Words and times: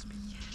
Speak. 0.00 0.49